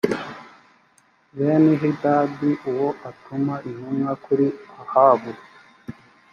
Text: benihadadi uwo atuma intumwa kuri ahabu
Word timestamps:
benihadadi 1.37 2.49
uwo 2.69 2.87
atuma 3.09 3.53
intumwa 3.67 4.11
kuri 4.23 4.47
ahabu 4.81 5.31